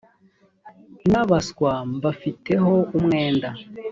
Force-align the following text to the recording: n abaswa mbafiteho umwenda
n 1.11 1.13
abaswa 1.21 1.73
mbafiteho 1.95 2.73
umwenda 2.97 3.49